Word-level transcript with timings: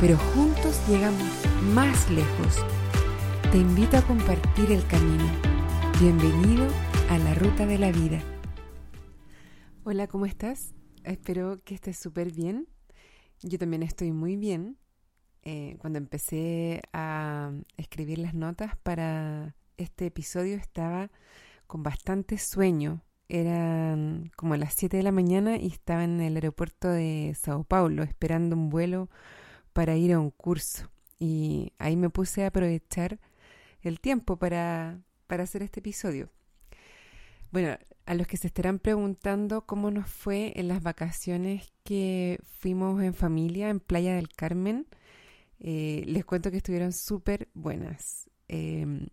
pero 0.00 0.16
juntos 0.16 0.80
llegamos 0.88 1.28
más 1.74 2.10
lejos. 2.10 2.64
Te 3.52 3.58
invito 3.58 3.98
a 3.98 4.02
compartir 4.02 4.72
el 4.72 4.86
camino. 4.86 5.24
Bienvenido 6.00 6.66
a 7.10 7.18
la 7.18 7.34
ruta 7.34 7.66
de 7.66 7.76
la 7.78 7.92
vida. 7.92 8.22
Hola, 9.84 10.06
¿cómo 10.06 10.24
estás? 10.24 10.74
Espero 11.04 11.58
que 11.64 11.74
estés 11.74 11.98
súper 11.98 12.32
bien. 12.32 12.66
Yo 13.42 13.58
también 13.58 13.82
estoy 13.82 14.10
muy 14.10 14.36
bien. 14.36 14.78
Eh, 15.42 15.76
cuando 15.80 15.98
empecé 15.98 16.80
a 16.94 17.52
escribir 17.76 18.20
las 18.20 18.32
notas 18.32 18.76
para 18.82 19.54
este 19.76 20.06
episodio 20.06 20.56
estaba 20.56 21.10
con 21.66 21.82
bastante 21.82 22.38
sueño. 22.38 23.02
Eran 23.28 24.32
como 24.34 24.56
las 24.56 24.72
7 24.74 24.96
de 24.96 25.02
la 25.02 25.12
mañana 25.12 25.58
y 25.58 25.66
estaba 25.66 26.04
en 26.04 26.22
el 26.22 26.36
aeropuerto 26.36 26.88
de 26.88 27.36
Sao 27.38 27.64
Paulo 27.64 28.02
esperando 28.02 28.56
un 28.56 28.70
vuelo 28.70 29.10
para 29.72 29.96
ir 29.96 30.12
a 30.12 30.20
un 30.20 30.30
curso. 30.30 30.90
Y 31.18 31.72
ahí 31.78 31.96
me 31.96 32.10
puse 32.10 32.44
a 32.44 32.48
aprovechar 32.48 33.18
el 33.82 34.00
tiempo 34.00 34.36
para, 34.36 35.00
para 35.26 35.44
hacer 35.44 35.62
este 35.62 35.80
episodio. 35.80 36.30
Bueno, 37.50 37.76
a 38.06 38.14
los 38.14 38.26
que 38.26 38.36
se 38.36 38.46
estarán 38.46 38.78
preguntando 38.78 39.66
cómo 39.66 39.90
nos 39.90 40.08
fue 40.08 40.52
en 40.56 40.68
las 40.68 40.82
vacaciones 40.82 41.72
que 41.84 42.40
fuimos 42.58 43.02
en 43.02 43.14
familia 43.14 43.70
en 43.70 43.80
Playa 43.80 44.14
del 44.14 44.28
Carmen, 44.28 44.86
eh, 45.60 46.04
les 46.06 46.24
cuento 46.24 46.50
que 46.50 46.56
estuvieron 46.56 46.92
súper 46.92 47.48
buenas. 47.54 48.30
Eh, 48.48 49.06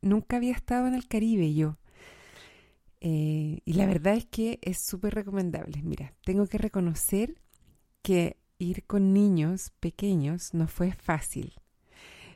nunca 0.00 0.36
había 0.36 0.52
estado 0.52 0.86
en 0.88 0.94
el 0.94 1.06
Caribe 1.06 1.54
yo. 1.54 1.78
Eh, 3.00 3.60
y 3.64 3.72
la 3.72 3.86
verdad 3.86 4.14
es 4.14 4.26
que 4.26 4.58
es 4.62 4.78
súper 4.78 5.14
recomendable. 5.14 5.80
Mira, 5.82 6.14
tengo 6.24 6.46
que 6.46 6.58
reconocer 6.58 7.40
que 8.02 8.36
ir 8.64 8.84
con 8.84 9.12
niños 9.12 9.72
pequeños 9.80 10.54
no 10.54 10.68
fue 10.68 10.92
fácil. 10.92 11.54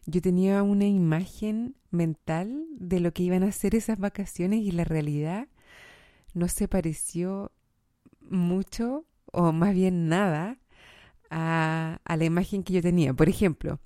Yo 0.07 0.21
tenía 0.21 0.63
una 0.63 0.87
imagen 0.87 1.77
mental 1.91 2.67
de 2.73 3.01
lo 3.01 3.13
que 3.13 3.25
iban 3.25 3.43
a 3.43 3.53
ser 3.53 3.75
esas 3.75 3.99
vacaciones 3.99 4.61
y 4.61 4.71
la 4.71 4.85
realidad 4.85 5.49
no 6.35 6.49
se 6.49 6.69
pareció 6.69 7.51
mucho 8.21 9.07
o 9.33 9.53
más 9.53 9.75
bien 9.75 10.09
nada 10.09 10.59
a, 11.31 12.01
a 12.05 12.17
la 12.17 12.25
imagen 12.25 12.63
que 12.63 12.75
yo 12.75 12.83
tenía. 12.83 13.15
Por 13.15 13.29
ejemplo, 13.29 13.81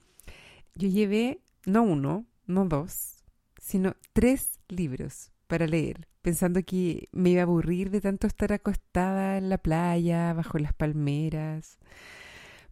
yo 0.75 0.88
llevé 0.88 1.41
no 1.64 1.82
uno, 1.82 2.27
no 2.47 2.66
dos, 2.66 3.25
sino 3.60 3.97
tres 4.12 4.58
libros 4.69 5.32
para 5.47 5.66
leer, 5.66 6.08
pensando 6.22 6.62
que 6.62 7.08
me 7.12 7.30
iba 7.30 7.41
a 7.41 7.44
aburrir 7.44 7.91
de 7.91 8.00
tanto 8.00 8.27
estar 8.27 8.52
acostada 8.52 9.38
en 9.38 9.48
la 9.48 9.58
playa, 9.58 10.32
bajo 10.32 10.58
las 10.58 10.72
palmeras. 10.75 11.78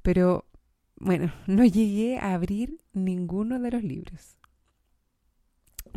Pero 0.08 0.46
bueno, 0.96 1.30
no 1.46 1.66
llegué 1.66 2.16
a 2.16 2.32
abrir 2.32 2.78
ninguno 2.94 3.60
de 3.60 3.70
los 3.70 3.84
libros. 3.84 4.38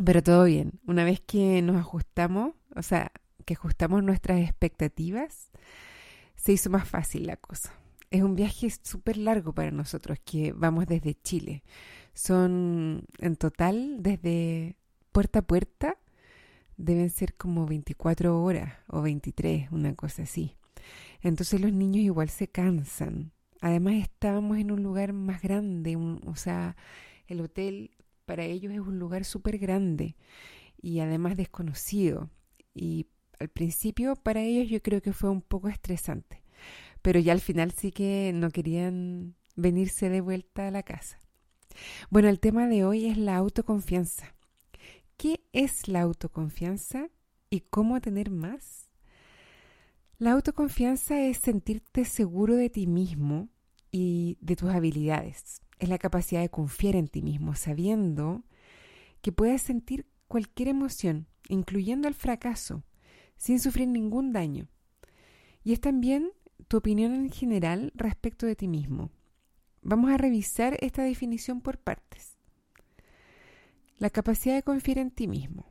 Pero 0.04 0.22
todo 0.22 0.44
bien, 0.44 0.80
una 0.86 1.02
vez 1.02 1.22
que 1.22 1.62
nos 1.62 1.76
ajustamos, 1.76 2.52
o 2.76 2.82
sea, 2.82 3.10
que 3.46 3.54
ajustamos 3.54 4.04
nuestras 4.04 4.42
expectativas, 4.42 5.50
se 6.36 6.52
hizo 6.52 6.68
más 6.68 6.86
fácil 6.86 7.26
la 7.26 7.38
cosa. 7.38 7.72
Es 8.10 8.22
un 8.22 8.36
viaje 8.36 8.68
súper 8.82 9.16
largo 9.16 9.54
para 9.54 9.70
nosotros, 9.70 10.18
que 10.22 10.52
vamos 10.52 10.84
desde 10.84 11.14
Chile. 11.14 11.62
Son 12.12 13.06
en 13.18 13.36
total 13.36 14.02
desde 14.02 14.76
puerta 15.10 15.38
a 15.38 15.42
puerta 15.42 15.96
deben 16.76 17.08
ser 17.08 17.32
como 17.34 17.64
24 17.64 18.42
horas 18.42 18.74
o 18.88 19.00
23, 19.00 19.72
una 19.72 19.94
cosa 19.94 20.24
así. 20.24 20.54
Entonces 21.22 21.62
los 21.62 21.72
niños 21.72 22.04
igual 22.04 22.28
se 22.28 22.48
cansan. 22.48 23.32
Además 23.62 23.94
estábamos 23.94 24.58
en 24.58 24.72
un 24.72 24.82
lugar 24.82 25.12
más 25.12 25.40
grande, 25.40 25.94
o 25.96 26.34
sea, 26.34 26.76
el 27.28 27.40
hotel 27.40 27.92
para 28.24 28.42
ellos 28.42 28.72
es 28.72 28.80
un 28.80 28.98
lugar 28.98 29.24
súper 29.24 29.58
grande 29.58 30.16
y 30.82 30.98
además 30.98 31.36
desconocido. 31.36 32.28
Y 32.74 33.06
al 33.38 33.50
principio 33.50 34.16
para 34.16 34.42
ellos 34.42 34.68
yo 34.68 34.82
creo 34.82 35.00
que 35.00 35.12
fue 35.12 35.30
un 35.30 35.42
poco 35.42 35.68
estresante, 35.68 36.42
pero 37.02 37.20
ya 37.20 37.32
al 37.32 37.40
final 37.40 37.70
sí 37.70 37.92
que 37.92 38.32
no 38.34 38.50
querían 38.50 39.36
venirse 39.54 40.08
de 40.08 40.20
vuelta 40.20 40.66
a 40.66 40.72
la 40.72 40.82
casa. 40.82 41.20
Bueno, 42.10 42.28
el 42.28 42.40
tema 42.40 42.66
de 42.66 42.84
hoy 42.84 43.06
es 43.06 43.16
la 43.16 43.36
autoconfianza. 43.36 44.34
¿Qué 45.16 45.44
es 45.52 45.86
la 45.86 46.00
autoconfianza 46.00 47.10
y 47.48 47.60
cómo 47.60 48.00
tener 48.00 48.32
más? 48.32 48.90
La 50.18 50.32
autoconfianza 50.32 51.20
es 51.20 51.38
sentirte 51.38 52.04
seguro 52.04 52.56
de 52.56 52.70
ti 52.70 52.88
mismo 52.88 53.51
y 53.92 54.38
de 54.40 54.56
tus 54.56 54.70
habilidades. 54.70 55.60
Es 55.78 55.88
la 55.88 55.98
capacidad 55.98 56.40
de 56.40 56.48
confiar 56.48 56.96
en 56.96 57.06
ti 57.06 57.22
mismo, 57.22 57.54
sabiendo 57.54 58.42
que 59.20 59.30
puedes 59.30 59.62
sentir 59.62 60.06
cualquier 60.26 60.68
emoción, 60.68 61.28
incluyendo 61.48 62.08
el 62.08 62.14
fracaso, 62.14 62.82
sin 63.36 63.60
sufrir 63.60 63.86
ningún 63.86 64.32
daño. 64.32 64.68
Y 65.62 65.72
es 65.72 65.80
también 65.80 66.32
tu 66.66 66.78
opinión 66.78 67.14
en 67.14 67.30
general 67.30 67.92
respecto 67.94 68.46
de 68.46 68.56
ti 68.56 68.66
mismo. 68.66 69.10
Vamos 69.82 70.10
a 70.10 70.16
revisar 70.16 70.76
esta 70.80 71.02
definición 71.02 71.60
por 71.60 71.78
partes. 71.78 72.36
La 73.98 74.10
capacidad 74.10 74.54
de 74.54 74.62
confiar 74.62 74.98
en 74.98 75.10
ti 75.10 75.28
mismo. 75.28 75.66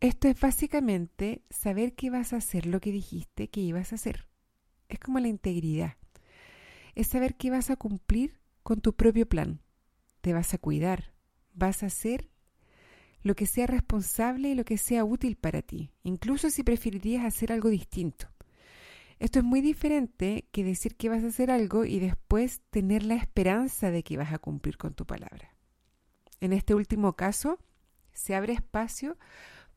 Esto 0.00 0.28
es 0.28 0.40
básicamente 0.40 1.42
saber 1.50 1.94
que 1.94 2.08
vas 2.08 2.32
a 2.32 2.36
hacer 2.36 2.66
lo 2.66 2.80
que 2.80 2.92
dijiste 2.92 3.48
que 3.48 3.60
ibas 3.60 3.92
a 3.92 3.96
hacer. 3.96 4.28
Es 4.88 5.00
como 5.00 5.18
la 5.18 5.28
integridad. 5.28 5.97
Es 6.98 7.06
saber 7.06 7.36
que 7.36 7.50
vas 7.52 7.70
a 7.70 7.76
cumplir 7.76 8.40
con 8.64 8.80
tu 8.80 8.92
propio 8.92 9.28
plan. 9.28 9.62
Te 10.20 10.32
vas 10.32 10.52
a 10.52 10.58
cuidar. 10.58 11.14
Vas 11.54 11.84
a 11.84 11.86
hacer 11.86 12.28
lo 13.22 13.36
que 13.36 13.46
sea 13.46 13.68
responsable 13.68 14.48
y 14.48 14.56
lo 14.56 14.64
que 14.64 14.78
sea 14.78 15.04
útil 15.04 15.36
para 15.36 15.62
ti, 15.62 15.92
incluso 16.02 16.50
si 16.50 16.64
preferirías 16.64 17.24
hacer 17.24 17.52
algo 17.52 17.68
distinto. 17.68 18.26
Esto 19.20 19.38
es 19.38 19.44
muy 19.44 19.60
diferente 19.60 20.48
que 20.50 20.64
decir 20.64 20.96
que 20.96 21.08
vas 21.08 21.22
a 21.22 21.28
hacer 21.28 21.52
algo 21.52 21.84
y 21.84 22.00
después 22.00 22.62
tener 22.70 23.04
la 23.04 23.14
esperanza 23.14 23.92
de 23.92 24.02
que 24.02 24.16
vas 24.16 24.32
a 24.32 24.40
cumplir 24.40 24.76
con 24.76 24.94
tu 24.94 25.06
palabra. 25.06 25.54
En 26.40 26.52
este 26.52 26.74
último 26.74 27.12
caso, 27.12 27.60
se 28.12 28.34
abre 28.34 28.54
espacio 28.54 29.16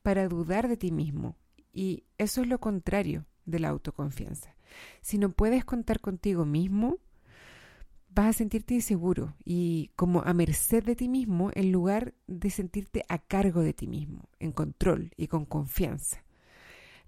para 0.02 0.26
dudar 0.26 0.66
de 0.66 0.76
ti 0.76 0.90
mismo. 0.90 1.36
Y 1.72 2.02
eso 2.18 2.42
es 2.42 2.48
lo 2.48 2.58
contrario 2.58 3.26
de 3.44 3.60
la 3.60 3.68
autoconfianza. 3.68 4.56
Si 5.02 5.18
no 5.18 5.30
puedes 5.30 5.64
contar 5.64 6.00
contigo 6.00 6.44
mismo, 6.44 6.98
vas 8.14 8.26
a 8.26 8.32
sentirte 8.38 8.74
inseguro 8.74 9.34
y 9.44 9.90
como 9.96 10.22
a 10.22 10.34
merced 10.34 10.84
de 10.84 10.96
ti 10.96 11.08
mismo 11.08 11.50
en 11.54 11.72
lugar 11.72 12.14
de 12.26 12.50
sentirte 12.50 13.04
a 13.08 13.18
cargo 13.18 13.62
de 13.62 13.72
ti 13.72 13.86
mismo, 13.86 14.28
en 14.38 14.52
control 14.52 15.12
y 15.16 15.28
con 15.28 15.46
confianza. 15.46 16.24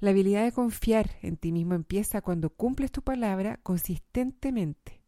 La 0.01 0.11
habilidad 0.11 0.45
de 0.45 0.53
confiar 0.53 1.11
en 1.23 1.37
ti 1.37 1.53
mismo 1.53 1.75
empieza 1.75 2.23
cuando 2.23 2.51
cumples 2.51 2.91
tu 2.91 3.03
palabra 3.03 3.59
consistentemente. 3.63 5.03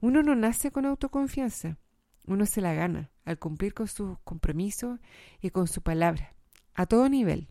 Uno 0.00 0.22
no 0.22 0.34
nace 0.34 0.70
con 0.70 0.86
autoconfianza, 0.86 1.78
uno 2.26 2.46
se 2.46 2.60
la 2.60 2.74
gana 2.74 3.10
al 3.24 3.38
cumplir 3.38 3.74
con 3.74 3.88
sus 3.88 4.18
compromisos 4.24 4.98
y 5.40 5.50
con 5.50 5.66
su 5.66 5.82
palabra, 5.82 6.34
a 6.74 6.86
todo 6.86 7.08
nivel. 7.08 7.48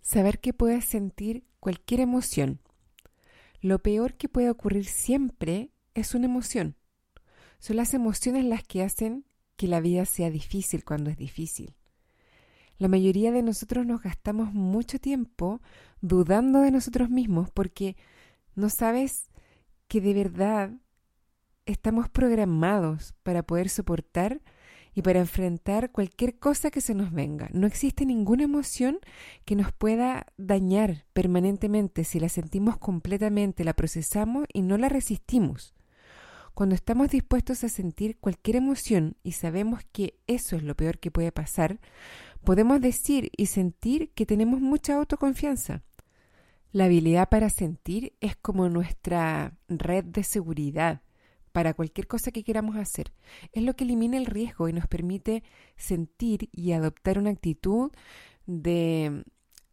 Saber 0.00 0.40
que 0.40 0.52
puedes 0.52 0.84
sentir 0.84 1.44
cualquier 1.60 2.00
emoción. 2.00 2.60
Lo 3.60 3.80
peor 3.80 4.14
que 4.14 4.28
puede 4.28 4.50
ocurrir 4.50 4.86
siempre 4.86 5.71
es 5.94 6.14
una 6.14 6.26
emoción. 6.26 6.76
Son 7.58 7.76
las 7.76 7.94
emociones 7.94 8.44
las 8.44 8.62
que 8.64 8.82
hacen 8.82 9.24
que 9.56 9.68
la 9.68 9.80
vida 9.80 10.04
sea 10.04 10.30
difícil 10.30 10.84
cuando 10.84 11.10
es 11.10 11.16
difícil. 11.16 11.74
La 12.78 12.88
mayoría 12.88 13.30
de 13.30 13.42
nosotros 13.42 13.86
nos 13.86 14.02
gastamos 14.02 14.52
mucho 14.52 14.98
tiempo 14.98 15.60
dudando 16.00 16.60
de 16.60 16.72
nosotros 16.72 17.10
mismos 17.10 17.50
porque 17.50 17.96
no 18.56 18.68
sabes 18.70 19.28
que 19.86 20.00
de 20.00 20.14
verdad 20.14 20.72
estamos 21.66 22.08
programados 22.08 23.14
para 23.22 23.44
poder 23.44 23.68
soportar 23.68 24.40
y 24.94 25.02
para 25.02 25.20
enfrentar 25.20 25.90
cualquier 25.90 26.38
cosa 26.38 26.70
que 26.70 26.80
se 26.80 26.94
nos 26.94 27.12
venga. 27.12 27.48
No 27.52 27.66
existe 27.66 28.04
ninguna 28.04 28.44
emoción 28.44 28.98
que 29.44 29.56
nos 29.56 29.72
pueda 29.72 30.26
dañar 30.36 31.06
permanentemente 31.12 32.04
si 32.04 32.20
la 32.20 32.28
sentimos 32.28 32.76
completamente, 32.78 33.64
la 33.64 33.74
procesamos 33.74 34.46
y 34.52 34.62
no 34.62 34.76
la 34.76 34.88
resistimos. 34.88 35.74
Cuando 36.54 36.74
estamos 36.74 37.08
dispuestos 37.08 37.64
a 37.64 37.68
sentir 37.68 38.18
cualquier 38.18 38.56
emoción 38.56 39.16
y 39.22 39.32
sabemos 39.32 39.82
que 39.90 40.18
eso 40.26 40.54
es 40.56 40.62
lo 40.62 40.76
peor 40.76 40.98
que 40.98 41.10
puede 41.10 41.32
pasar, 41.32 41.80
podemos 42.44 42.80
decir 42.80 43.30
y 43.36 43.46
sentir 43.46 44.10
que 44.10 44.26
tenemos 44.26 44.60
mucha 44.60 44.96
autoconfianza. 44.96 45.82
La 46.70 46.84
habilidad 46.84 47.28
para 47.28 47.50
sentir 47.50 48.14
es 48.20 48.36
como 48.36 48.68
nuestra 48.68 49.56
red 49.68 50.04
de 50.04 50.24
seguridad 50.24 51.02
para 51.52 51.74
cualquier 51.74 52.06
cosa 52.06 52.30
que 52.30 52.44
queramos 52.44 52.76
hacer. 52.76 53.12
Es 53.52 53.62
lo 53.62 53.74
que 53.74 53.84
elimina 53.84 54.16
el 54.16 54.26
riesgo 54.26 54.68
y 54.68 54.72
nos 54.72 54.86
permite 54.86 55.42
sentir 55.76 56.48
y 56.52 56.72
adoptar 56.72 57.18
una 57.18 57.30
actitud 57.30 57.92
de 58.46 59.24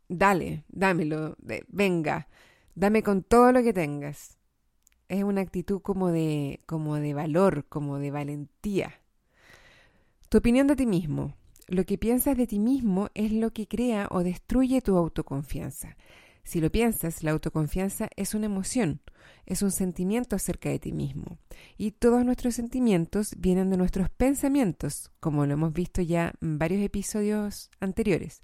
dale, 0.10 0.66
dámelo, 0.70 1.36
venga, 1.68 2.28
dame 2.76 3.04
con 3.04 3.24
todo 3.24 3.52
lo 3.52 3.64
que 3.64 3.74
tengas. 3.74 4.39
Es 5.10 5.24
una 5.24 5.42
actitud 5.42 5.82
como 5.82 6.10
de, 6.10 6.62
como 6.66 6.96
de 6.96 7.14
valor, 7.14 7.66
como 7.68 8.00
de 8.00 8.12
valentía. 8.12 9.02
Tu 10.30 10.38
opinión 10.38 10.68
de 10.68 10.76
ti 10.76 10.86
mismo. 10.86 11.36
Lo 11.68 11.86
que 11.86 11.98
piensas 11.98 12.38
de 12.38 12.48
ti 12.48 12.60
mismo 12.60 13.10
es 13.14 13.32
lo 13.32 13.52
que 13.52 13.68
crea 13.68 14.08
o 14.12 14.24
destruye 14.24 14.82
tu 14.82 14.98
autoconfianza. 14.98 15.98
Si 16.44 16.62
lo 16.62 16.72
piensas, 16.72 17.22
la 17.24 17.32
autoconfianza 17.32 18.10
es 18.16 18.34
una 18.34 18.48
emoción, 18.48 19.02
es 19.46 19.62
un 19.62 19.72
sentimiento 19.72 20.36
acerca 20.36 20.70
de 20.70 20.80
ti 20.80 20.92
mismo. 20.92 21.38
Y 21.78 21.92
todos 21.92 22.26
nuestros 22.26 22.56
sentimientos 22.56 23.36
vienen 23.38 23.70
de 23.70 23.78
nuestros 23.78 24.10
pensamientos, 24.10 25.12
como 25.20 25.46
lo 25.46 25.54
hemos 25.54 25.74
visto 25.74 26.02
ya 26.02 26.34
en 26.42 26.58
varios 26.58 26.82
episodios 26.82 27.70
anteriores. 27.80 28.42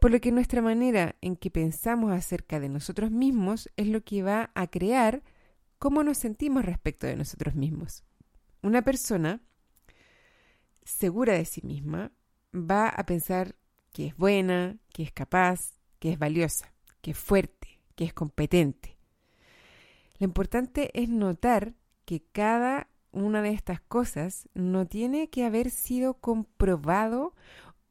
Por 0.00 0.10
lo 0.10 0.20
que 0.20 0.32
nuestra 0.32 0.62
manera 0.62 1.16
en 1.20 1.36
que 1.36 1.50
pensamos 1.50 2.12
acerca 2.12 2.60
de 2.60 2.70
nosotros 2.70 3.10
mismos 3.10 3.70
es 3.76 3.88
lo 3.88 4.02
que 4.02 4.22
va 4.22 4.50
a 4.54 4.66
crear 4.66 5.22
cómo 5.84 6.02
nos 6.02 6.16
sentimos 6.16 6.64
respecto 6.64 7.06
de 7.06 7.14
nosotros 7.14 7.54
mismos. 7.54 8.04
Una 8.62 8.80
persona 8.80 9.42
segura 10.82 11.34
de 11.34 11.44
sí 11.44 11.60
misma 11.62 12.10
va 12.54 12.88
a 12.88 13.04
pensar 13.04 13.54
que 13.92 14.06
es 14.06 14.16
buena, 14.16 14.78
que 14.94 15.02
es 15.02 15.12
capaz, 15.12 15.74
que 15.98 16.12
es 16.12 16.18
valiosa 16.18 16.72
que 17.02 17.10
es 17.10 17.18
fuerte, 17.18 17.82
que 17.96 18.04
es 18.04 18.14
competente. 18.14 18.96
Lo 20.18 20.24
importante 20.24 20.90
es 20.98 21.10
notar 21.10 21.74
que 22.06 22.22
cada 22.32 22.88
una 23.12 23.42
de 23.42 23.50
estas 23.50 23.82
cosas 23.82 24.48
no 24.54 24.86
tiene 24.86 25.28
que 25.28 25.44
haber 25.44 25.68
sido 25.68 26.14
comprobado 26.14 27.34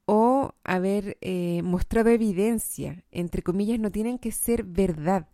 o 0.07 0.55
haber 0.63 1.19
eh, 1.21 1.61
mostrado 1.63 2.09
evidencia. 2.09 3.03
Entre 3.11 3.43
comillas, 3.43 3.79
no 3.79 3.91
tienen 3.91 4.17
que 4.17 4.31
ser 4.31 4.63
verdad. 4.63 5.29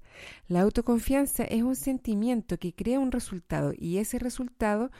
La 0.48 0.62
autoconfianza 0.62 1.44
es 1.44 1.64
un 1.64 1.76
sentimiento 1.76 2.58
que 2.58 2.74
crea 2.74 3.00
un 3.00 3.12
resultado 3.12 3.74
y 3.78 3.98
ese 3.98 4.20
resultado 4.20 4.92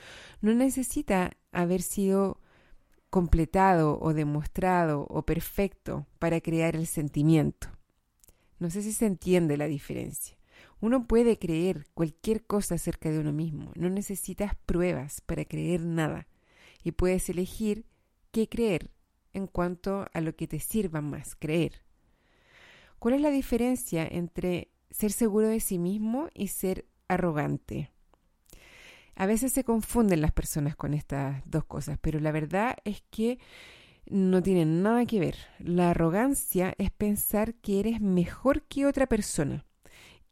no 0.42 0.54
necesita 0.54 1.32
haber 1.52 1.82
sido 1.82 2.40
completado 3.10 4.00
o 4.00 4.14
demostrado 4.14 5.06
o 5.10 5.24
perfecto 5.24 6.06
para 6.20 6.42
crear 6.42 6.76
el 6.76 6.88
sentimiento. 6.88 7.70
No 8.60 8.70
sé 8.70 8.82
si 8.82 8.92
se 8.92 9.06
entiende 9.06 9.58
la 9.58 9.68
diferencia. 9.68 10.38
Uno 10.82 11.08
puede 11.08 11.38
creer 11.38 11.88
cualquier 11.94 12.46
cosa 12.46 12.76
acerca 12.76 13.10
de 13.10 13.20
uno 13.20 13.34
mismo. 13.34 13.72
No 13.76 13.90
necesitas 13.90 14.54
pruebas 14.66 15.22
para 15.22 15.46
creer 15.46 15.82
nada. 15.82 16.28
Y 16.84 16.92
puedes 16.92 17.30
elegir 17.30 17.86
qué 18.32 18.48
creer 18.48 18.92
en 19.34 19.48
cuanto 19.48 20.08
a 20.14 20.22
lo 20.22 20.36
que 20.36 20.48
te 20.48 20.60
sirva 20.60 21.02
más 21.02 21.36
creer. 21.36 21.82
¿Cuál 23.00 23.16
es 23.16 23.22
la 23.22 23.32
diferencia 23.32 24.08
entre 24.10 24.70
ser 24.92 25.12
seguro 25.12 25.48
de 25.48 25.60
sí 25.60 25.78
mismo 25.78 26.30
y 26.34 26.48
ser 26.48 26.86
arrogante? 27.08 27.92
A 29.16 29.26
veces 29.26 29.52
se 29.52 29.64
confunden 29.64 30.22
las 30.22 30.32
personas 30.32 30.76
con 30.76 30.94
estas 30.94 31.42
dos 31.46 31.66
cosas, 31.66 31.98
pero 32.02 32.20
la 32.20 32.32
verdad 32.32 32.78
es 32.86 33.04
que 33.10 33.38
no 34.06 34.42
tienen 34.42 34.82
nada 34.82 35.06
que 35.06 35.20
ver. 35.20 35.36
La 35.60 35.92
arrogancia 35.92 36.74
es 36.78 36.90
pensar 36.92 37.54
que 37.56 37.80
eres 37.80 38.02
mejor 38.02 38.64
que 38.64 38.86
otra 38.86 39.08
persona 39.08 39.66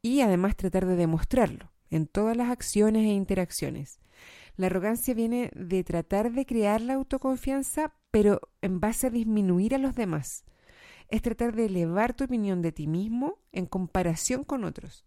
y 0.02 0.22
además 0.22 0.56
tratar 0.56 0.86
de 0.86 0.96
demostrarlo 0.96 1.72
en 1.90 2.08
todas 2.08 2.36
las 2.36 2.50
acciones 2.50 3.04
e 3.04 3.14
interacciones. 3.14 4.00
La 4.56 4.68
arrogancia 4.68 5.14
viene 5.14 5.52
de 5.54 5.84
tratar 5.84 6.32
de 6.32 6.46
crear 6.46 6.82
la 6.82 6.96
autoconfianza, 6.96 7.94
pero 8.10 8.42
en 8.62 8.80
base 8.80 9.08
a 9.08 9.12
disminuir 9.12 9.76
a 9.76 9.78
los 9.78 9.96
demás. 9.96 10.46
Es 11.10 11.22
tratar 11.22 11.56
de 11.56 11.66
elevar 11.66 12.14
tu 12.14 12.26
opinión 12.26 12.62
de 12.62 12.72
ti 12.72 12.88
mismo 12.88 13.40
en 13.52 13.66
comparación 13.66 14.44
con 14.44 14.64
otros. 14.64 15.06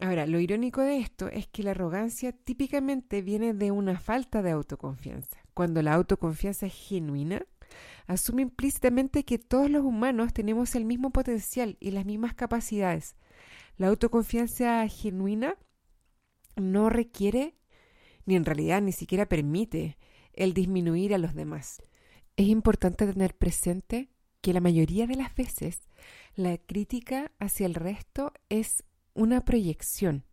Ahora, 0.00 0.26
lo 0.26 0.38
irónico 0.38 0.82
de 0.82 0.98
esto 0.98 1.26
es 1.28 1.48
que 1.48 1.64
la 1.64 1.72
arrogancia 1.72 2.32
típicamente 2.32 3.20
viene 3.20 3.52
de 3.52 3.72
una 3.72 3.98
falta 3.98 4.42
de 4.42 4.52
autoconfianza. 4.52 5.38
Cuando 5.54 5.82
la 5.82 5.94
autoconfianza 5.94 6.68
genuina, 6.68 7.44
asume 8.06 8.42
implícitamente 8.42 9.24
que 9.24 9.38
todos 9.38 9.68
los 9.68 9.84
humanos 9.84 10.32
tenemos 10.32 10.76
el 10.76 10.84
mismo 10.84 11.10
potencial 11.10 11.76
y 11.80 11.90
las 11.90 12.06
mismas 12.06 12.34
capacidades. 12.34 13.16
La 13.76 13.88
autoconfianza 13.88 14.86
genuina 14.86 15.56
no 16.54 16.90
requiere, 16.90 17.56
ni 18.24 18.36
en 18.36 18.44
realidad 18.44 18.80
ni 18.82 18.92
siquiera 18.92 19.26
permite, 19.26 19.98
el 20.32 20.54
disminuir 20.54 21.12
a 21.12 21.18
los 21.18 21.34
demás. 21.34 21.82
Es 22.36 22.46
importante 22.46 23.04
tener 23.12 23.36
presente 23.36 24.10
que 24.40 24.52
la 24.52 24.60
mayoría 24.60 25.06
de 25.06 25.16
las 25.16 25.34
veces 25.34 25.80
la 26.34 26.56
crítica 26.58 27.32
hacia 27.38 27.66
el 27.66 27.74
resto 27.74 28.32
es 28.48 28.84
una 29.14 29.44
proyección. 29.44 30.24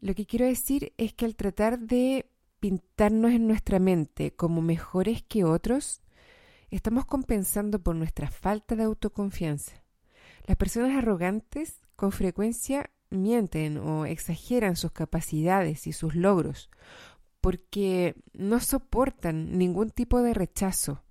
Lo 0.00 0.14
que 0.14 0.26
quiero 0.26 0.46
decir 0.46 0.92
es 0.96 1.12
que 1.12 1.26
al 1.26 1.36
tratar 1.36 1.78
de 1.78 2.30
pintarnos 2.58 3.32
en 3.32 3.46
nuestra 3.46 3.78
mente 3.78 4.34
como 4.34 4.62
mejores 4.62 5.22
que 5.22 5.44
otros, 5.44 6.02
estamos 6.70 7.04
compensando 7.04 7.82
por 7.82 7.96
nuestra 7.96 8.30
falta 8.30 8.76
de 8.76 8.84
autoconfianza. 8.84 9.82
Las 10.46 10.56
personas 10.56 10.96
arrogantes 10.96 11.80
con 11.96 12.12
frecuencia 12.12 12.90
mienten 13.10 13.76
o 13.76 14.06
exageran 14.06 14.76
sus 14.76 14.92
capacidades 14.92 15.86
y 15.86 15.92
sus 15.92 16.14
logros 16.14 16.70
porque 17.40 18.14
no 18.32 18.60
soportan 18.60 19.56
ningún 19.58 19.90
tipo 19.90 20.22
de 20.22 20.34
rechazo. 20.34 21.02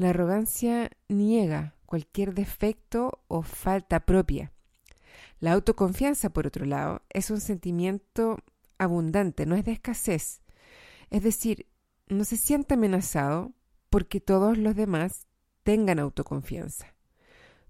La 0.00 0.08
arrogancia 0.08 0.90
niega 1.10 1.74
cualquier 1.84 2.32
defecto 2.32 3.22
o 3.28 3.42
falta 3.42 4.06
propia. 4.06 4.50
La 5.40 5.52
autoconfianza, 5.52 6.30
por 6.30 6.46
otro 6.46 6.64
lado, 6.64 7.02
es 7.10 7.30
un 7.30 7.38
sentimiento 7.38 8.38
abundante, 8.78 9.44
no 9.44 9.56
es 9.56 9.64
de 9.66 9.72
escasez. 9.72 10.40
Es 11.10 11.22
decir, 11.22 11.66
no 12.08 12.24
se 12.24 12.38
siente 12.38 12.72
amenazado 12.72 13.52
porque 13.90 14.22
todos 14.22 14.56
los 14.56 14.74
demás 14.74 15.26
tengan 15.64 15.98
autoconfianza. 15.98 16.94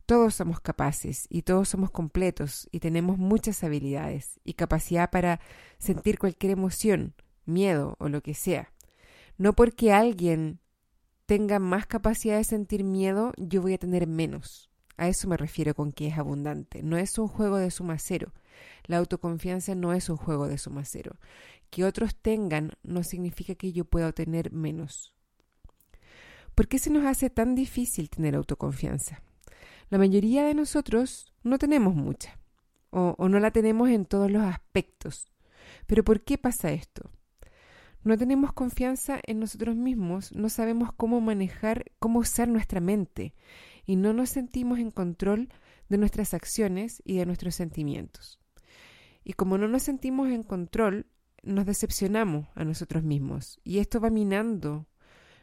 Todos 0.07 0.37
somos 0.37 0.61
capaces 0.61 1.27
y 1.31 1.43
todos 1.43 1.69
somos 1.69 1.91
completos 1.91 2.69
y 2.71 2.79
tenemos 2.79 3.19
muchas 3.19 3.65
habilidades 3.65 4.39
y 4.45 4.53
capacidad 4.53 5.11
para 5.11 5.41
sentir 5.79 6.17
cualquier 6.17 6.53
emoción, 6.53 7.17
miedo 7.45 7.97
o 7.99 8.09
lo 8.09 8.23
que 8.23 8.35
sea. 8.35 8.73
No 9.37 9.53
porque 9.57 9.93
alguien 9.93 10.61
tenga 11.31 11.61
más 11.61 11.87
capacidad 11.87 12.39
de 12.39 12.43
sentir 12.43 12.83
miedo, 12.83 13.33
yo 13.37 13.63
voy 13.63 13.75
a 13.75 13.79
tener 13.79 14.09
menos. 14.09 14.69
A 14.97 15.07
eso 15.07 15.29
me 15.29 15.37
refiero 15.37 15.77
con 15.77 15.93
que 15.93 16.09
es 16.09 16.19
abundante. 16.19 16.83
No 16.83 16.97
es 16.97 17.17
un 17.19 17.29
juego 17.29 17.57
de 17.59 17.71
suma 17.71 18.01
cero. 18.01 18.33
La 18.87 18.97
autoconfianza 18.97 19.77
no 19.77 19.93
es 19.93 20.09
un 20.09 20.17
juego 20.17 20.49
de 20.49 20.59
suma 20.59 20.85
cero. 20.85 21.21
Que 21.71 21.85
otros 21.85 22.17
tengan 22.17 22.73
no 22.83 23.05
significa 23.05 23.55
que 23.55 23.71
yo 23.71 23.85
pueda 23.85 24.11
tener 24.11 24.51
menos. 24.51 25.15
¿Por 26.57 26.67
qué 26.67 26.81
se 26.81 26.91
nos 26.91 27.05
hace 27.07 27.31
tan 27.31 27.55
difícil 27.55 28.11
tener 28.11 28.35
autoconfianza? 28.35 29.23
La 29.89 29.99
mayoría 29.99 30.43
de 30.43 30.55
nosotros 30.55 31.33
no 31.45 31.59
tenemos 31.59 31.95
mucha, 31.95 32.41
o, 32.91 33.15
o, 33.19 33.29
no 33.29 33.39
la 33.39 33.53
tenemos 33.53 33.89
en 33.91 34.05
todos 34.05 34.33
los 34.33 34.43
aspectos. 34.43 35.31
Pero 35.87 36.03
¿por 36.03 36.23
qué 36.23 36.39
pasa 36.39 36.73
esto? 36.73 37.09
No 38.03 38.17
tenemos 38.17 38.55
confianza 38.55 39.21
en 39.27 39.41
nosotros 39.41 39.77
mismos, 39.77 40.33
no 40.33 40.49
sabemos 40.49 40.91
cómo 40.97 41.21
manejar, 41.21 41.93
cómo 41.99 42.21
usar 42.21 42.49
nuestra 42.49 42.81
mente 42.81 43.35
y 43.85 43.97
no 43.97 44.15
nos 44.15 44.31
sentimos 44.31 44.79
en 44.79 44.91
control 44.91 45.51
de 45.91 45.99
nuestras 45.99 46.33
acciones 46.33 47.03
y 47.05 47.19
de 47.19 47.27
nuestros 47.27 47.55
sentimientos. 47.55 48.39
Y 49.23 49.35
como 49.35 49.59
no 49.59 49.69
nos 49.69 49.83
sentimos 49.83 50.31
en 50.31 50.45
control, 50.45 51.07
nos 51.43 51.67
decepcionamos 51.67 52.47
a 52.55 52.65
nosotros 52.65 53.03
mismos 53.03 53.61
y 53.65 53.81
esto 53.81 54.01
va 54.01 54.09
minando 54.09 54.87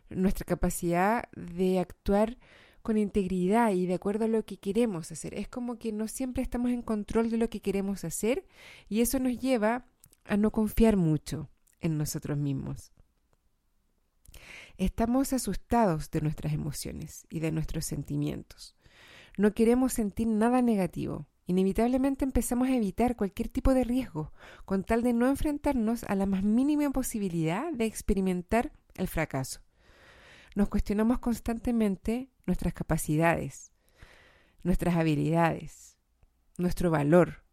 nuestra 0.10 0.46
capacidad 0.46 1.30
de 1.36 1.78
actuar 1.78 2.40
con 2.82 2.98
integridad 2.98 3.72
y 3.72 3.86
de 3.86 3.94
acuerdo 3.94 4.26
a 4.26 4.30
lo 4.30 4.46
que 4.46 4.58
queremos 4.58 5.12
hacer. 5.12 5.36
Es 5.36 5.48
como 5.48 5.78
que 5.78 5.92
no 5.92 6.08
siempre 6.08 6.42
estamos 6.42 6.72
en 6.72 6.82
control 6.82 7.30
de 7.30 7.38
lo 7.38 7.52
que 7.52 7.62
queremos 7.62 8.04
hacer 8.04 8.48
y 8.90 9.02
eso 9.02 9.20
nos 9.20 9.38
lleva 9.38 9.86
a 10.26 10.38
no 10.38 10.52
confiar 10.52 10.98
mucho 10.98 11.52
en 11.82 11.98
nosotros 11.98 12.38
mismos. 12.38 12.92
Estamos 14.78 15.34
asustados 15.34 16.12
de 16.12 16.22
nuestras 16.22 16.54
emociones 16.54 17.26
y 17.30 17.40
de 17.40 17.52
nuestros 17.52 17.86
sentimientos. 17.86 18.76
No 19.38 19.54
queremos 19.54 19.94
sentir 19.94 20.28
nada 20.28 20.62
negativo 20.62 21.28
Inevitablemente 21.50 22.26
empezamos 22.26 22.68
a 22.68 22.76
evitar 22.76 23.16
cualquier 23.16 23.48
tipo 23.48 23.74
de 23.74 23.86
riesgo, 23.86 24.34
con 24.66 24.84
tal 24.84 25.02
de 25.02 25.14
no 25.14 25.28
enfrentarnos 25.28 26.04
a 26.04 26.14
la 26.14 26.26
más 26.26 26.44
mínima 26.44 26.90
posibilidad 26.90 27.72
de 27.72 27.86
experimentar 27.86 28.74
el 28.96 29.08
fracaso. 29.08 29.62
Nos 30.56 30.68
cuestionamos 30.68 31.20
constantemente 31.20 32.30
nuestras 32.46 32.74
capacidades, 32.74 33.72
nuestras 34.62 34.98
habilidades, 34.98 35.98
nuestro 36.58 36.92
valor, 36.92 37.46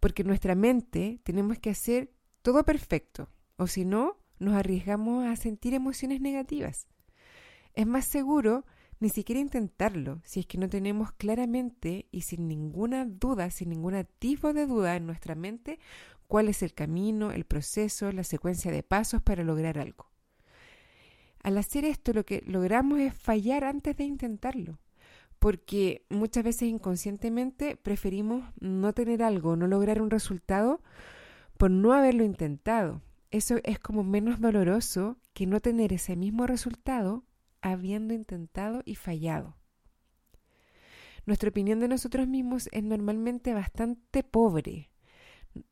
porque 0.00 0.20
en 0.20 0.28
nuestra 0.28 0.54
mente 0.54 1.20
tenemos 1.22 1.58
que 1.58 1.70
hacer 1.70 2.12
todo 2.42 2.62
perfecto, 2.64 3.30
o 3.60 3.66
si 3.66 3.84
no, 3.84 4.16
nos 4.38 4.54
arriesgamos 4.54 5.26
a 5.26 5.36
sentir 5.36 5.74
emociones 5.74 6.22
negativas. 6.22 6.86
Es 7.74 7.86
más 7.86 8.06
seguro 8.06 8.64
ni 9.00 9.10
siquiera 9.10 9.38
intentarlo 9.38 10.22
si 10.24 10.40
es 10.40 10.46
que 10.46 10.56
no 10.56 10.70
tenemos 10.70 11.12
claramente 11.12 12.06
y 12.10 12.22
sin 12.22 12.48
ninguna 12.48 13.04
duda, 13.04 13.50
sin 13.50 13.68
ningún 13.68 13.96
atisbo 13.96 14.54
de 14.54 14.66
duda 14.66 14.96
en 14.96 15.06
nuestra 15.06 15.34
mente 15.34 15.78
cuál 16.26 16.48
es 16.48 16.62
el 16.62 16.72
camino, 16.72 17.32
el 17.32 17.44
proceso, 17.44 18.10
la 18.12 18.24
secuencia 18.24 18.72
de 18.72 18.82
pasos 18.82 19.20
para 19.20 19.44
lograr 19.44 19.78
algo. 19.78 20.10
Al 21.42 21.58
hacer 21.58 21.84
esto 21.84 22.14
lo 22.14 22.24
que 22.24 22.42
logramos 22.46 22.98
es 22.98 23.12
fallar 23.12 23.64
antes 23.64 23.94
de 23.94 24.04
intentarlo, 24.04 24.78
porque 25.38 26.06
muchas 26.08 26.44
veces 26.44 26.62
inconscientemente 26.62 27.76
preferimos 27.76 28.42
no 28.58 28.94
tener 28.94 29.22
algo, 29.22 29.54
no 29.54 29.66
lograr 29.66 30.00
un 30.00 30.08
resultado 30.08 30.80
por 31.58 31.70
no 31.70 31.92
haberlo 31.92 32.24
intentado. 32.24 33.02
Eso 33.30 33.58
es 33.62 33.78
como 33.78 34.02
menos 34.02 34.40
doloroso 34.40 35.18
que 35.32 35.46
no 35.46 35.60
tener 35.60 35.92
ese 35.92 36.16
mismo 36.16 36.46
resultado 36.46 37.24
habiendo 37.62 38.12
intentado 38.14 38.82
y 38.84 38.96
fallado. 38.96 39.56
Nuestra 41.26 41.50
opinión 41.50 41.80
de 41.80 41.88
nosotros 41.88 42.26
mismos 42.26 42.68
es 42.72 42.82
normalmente 42.82 43.54
bastante 43.54 44.24
pobre. 44.24 44.90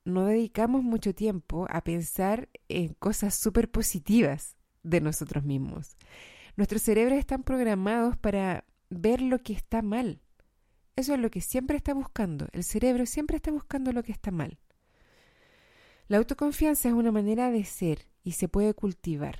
No 0.05 0.27
dedicamos 0.27 0.83
mucho 0.83 1.15
tiempo 1.15 1.67
a 1.71 1.83
pensar 1.83 2.49
en 2.69 2.95
cosas 2.95 3.35
súper 3.35 3.71
positivas 3.71 4.57
de 4.83 5.01
nosotros 5.01 5.45
mismos. 5.45 5.97
Nuestros 6.57 6.83
cerebros 6.83 7.19
están 7.19 7.43
programados 7.43 8.17
para 8.17 8.65
ver 8.91 9.21
lo 9.21 9.39
que 9.39 9.53
está 9.53 9.83
mal. 9.83 10.21
Eso 10.97 11.15
es 11.15 11.21
lo 11.21 11.31
que 11.31 11.41
siempre 11.41 11.77
está 11.77 11.95
buscando. 11.95 12.49
El 12.53 12.65
cerebro 12.65 13.07
siempre 13.07 13.37
está 13.37 13.51
buscando 13.51 13.93
lo 13.93 14.03
que 14.03 14.13
está 14.13 14.31
mal. 14.31 14.59
La 16.09 16.17
autoconfianza 16.17 16.89
es 16.89 16.95
una 16.95 17.13
manera 17.13 17.51
de 17.51 17.65
ser 17.65 18.07
y 18.25 18.33
se 18.33 18.49
puede 18.49 18.73
cultivar. 18.73 19.39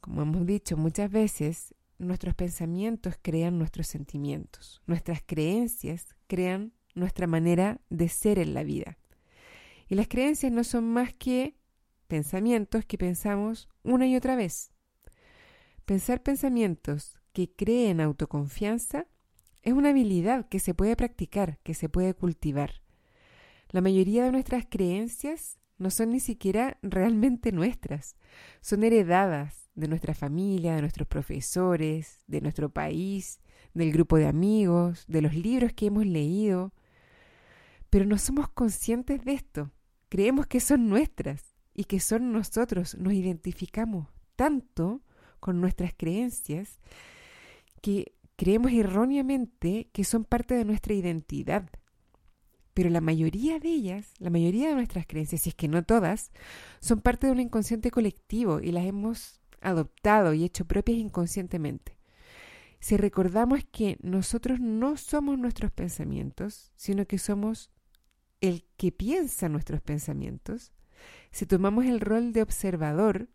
Como 0.00 0.22
hemos 0.22 0.46
dicho 0.46 0.78
muchas 0.78 1.10
veces, 1.10 1.74
nuestros 1.98 2.34
pensamientos 2.34 3.16
crean 3.20 3.58
nuestros 3.58 3.86
sentimientos, 3.86 4.80
nuestras 4.86 5.22
creencias 5.24 6.14
crean 6.28 6.72
nuestra 6.94 7.26
manera 7.26 7.82
de 7.90 8.08
ser 8.08 8.38
en 8.38 8.54
la 8.54 8.62
vida. 8.62 8.96
Y 9.86 9.96
las 9.96 10.08
creencias 10.08 10.50
no 10.50 10.64
son 10.64 10.90
más 10.90 11.12
que 11.12 11.58
pensamientos 12.08 12.86
que 12.86 12.96
pensamos 12.96 13.68
una 13.82 14.06
y 14.06 14.16
otra 14.16 14.36
vez. 14.36 14.72
Pensar 15.84 16.22
pensamientos 16.22 17.20
que 17.34 17.50
creen 17.54 18.00
autoconfianza 18.00 19.08
es 19.60 19.74
una 19.74 19.90
habilidad 19.90 20.48
que 20.48 20.58
se 20.58 20.72
puede 20.72 20.96
practicar, 20.96 21.58
que 21.58 21.74
se 21.74 21.90
puede 21.90 22.14
cultivar. 22.14 22.83
La 23.74 23.80
mayoría 23.80 24.22
de 24.22 24.30
nuestras 24.30 24.66
creencias 24.70 25.58
no 25.78 25.90
son 25.90 26.10
ni 26.10 26.20
siquiera 26.20 26.78
realmente 26.80 27.50
nuestras, 27.50 28.14
son 28.60 28.84
heredadas 28.84 29.68
de 29.74 29.88
nuestra 29.88 30.14
familia, 30.14 30.76
de 30.76 30.80
nuestros 30.80 31.08
profesores, 31.08 32.20
de 32.28 32.40
nuestro 32.40 32.68
país, 32.68 33.40
del 33.72 33.90
grupo 33.90 34.16
de 34.16 34.28
amigos, 34.28 35.04
de 35.08 35.22
los 35.22 35.34
libros 35.34 35.72
que 35.72 35.86
hemos 35.86 36.06
leído. 36.06 36.72
Pero 37.90 38.04
no 38.06 38.16
somos 38.16 38.48
conscientes 38.48 39.24
de 39.24 39.32
esto. 39.32 39.72
Creemos 40.08 40.46
que 40.46 40.60
son 40.60 40.88
nuestras 40.88 41.42
y 41.74 41.82
que 41.82 41.98
son 41.98 42.30
nosotros. 42.30 42.96
Nos 42.96 43.12
identificamos 43.12 44.06
tanto 44.36 45.02
con 45.40 45.60
nuestras 45.60 45.94
creencias 45.96 46.78
que 47.82 48.14
creemos 48.36 48.70
erróneamente 48.70 49.90
que 49.92 50.04
son 50.04 50.24
parte 50.24 50.54
de 50.54 50.64
nuestra 50.64 50.94
identidad. 50.94 51.68
Pero 52.74 52.90
la 52.90 53.00
mayoría 53.00 53.60
de 53.60 53.68
ellas, 53.68 54.12
la 54.18 54.30
mayoría 54.30 54.68
de 54.68 54.74
nuestras 54.74 55.06
creencias, 55.06 55.42
si 55.42 55.50
es 55.50 55.54
que 55.54 55.68
no 55.68 55.84
todas, 55.84 56.32
son 56.80 57.00
parte 57.00 57.28
de 57.28 57.32
un 57.32 57.40
inconsciente 57.40 57.90
colectivo 57.90 58.60
y 58.60 58.72
las 58.72 58.84
hemos 58.84 59.40
adoptado 59.60 60.34
y 60.34 60.44
hecho 60.44 60.64
propias 60.64 60.98
inconscientemente. 60.98 61.96
Si 62.80 62.96
recordamos 62.96 63.64
que 63.70 63.96
nosotros 64.02 64.60
no 64.60 64.96
somos 64.96 65.38
nuestros 65.38 65.72
pensamientos, 65.72 66.72
sino 66.76 67.06
que 67.06 67.18
somos 67.18 67.70
el 68.40 68.66
que 68.76 68.92
piensa 68.92 69.48
nuestros 69.48 69.80
pensamientos, 69.80 70.72
si 71.30 71.46
tomamos 71.46 71.86
el 71.86 72.00
rol 72.00 72.32
de 72.32 72.42
observador, 72.42 73.28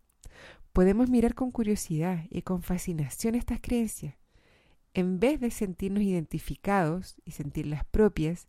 podemos 0.72 1.10
mirar 1.10 1.34
con 1.34 1.50
curiosidad 1.50 2.26
y 2.30 2.42
con 2.42 2.62
fascinación 2.62 3.34
estas 3.34 3.58
creencias. 3.60 4.14
En 4.94 5.18
vez 5.18 5.40
de 5.40 5.50
sentirnos 5.50 6.02
identificados 6.02 7.16
y 7.24 7.32
sentirlas 7.32 7.84
propias, 7.84 8.46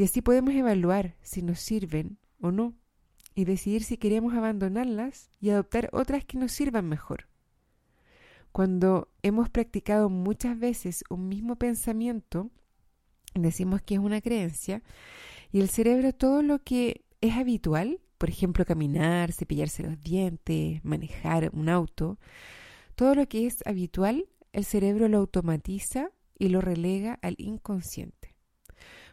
y 0.00 0.04
así 0.04 0.22
podemos 0.22 0.54
evaluar 0.54 1.14
si 1.20 1.42
nos 1.42 1.60
sirven 1.60 2.16
o 2.40 2.50
no 2.50 2.74
y 3.34 3.44
decidir 3.44 3.84
si 3.84 3.98
queremos 3.98 4.32
abandonarlas 4.32 5.30
y 5.42 5.50
adoptar 5.50 5.90
otras 5.92 6.24
que 6.24 6.38
nos 6.38 6.52
sirvan 6.52 6.88
mejor. 6.88 7.28
Cuando 8.50 9.12
hemos 9.22 9.50
practicado 9.50 10.08
muchas 10.08 10.58
veces 10.58 11.04
un 11.10 11.28
mismo 11.28 11.56
pensamiento, 11.56 12.50
decimos 13.34 13.82
que 13.82 13.96
es 13.96 14.00
una 14.00 14.22
creencia, 14.22 14.82
y 15.52 15.60
el 15.60 15.68
cerebro 15.68 16.14
todo 16.14 16.40
lo 16.40 16.60
que 16.60 17.04
es 17.20 17.36
habitual, 17.36 18.00
por 18.16 18.30
ejemplo 18.30 18.64
caminar, 18.64 19.32
cepillarse 19.32 19.82
los 19.82 20.00
dientes, 20.00 20.82
manejar 20.82 21.50
un 21.52 21.68
auto, 21.68 22.18
todo 22.94 23.14
lo 23.14 23.28
que 23.28 23.46
es 23.46 23.58
habitual, 23.66 24.30
el 24.54 24.64
cerebro 24.64 25.08
lo 25.08 25.18
automatiza 25.18 26.10
y 26.38 26.48
lo 26.48 26.62
relega 26.62 27.18
al 27.20 27.34
inconsciente. 27.36 28.29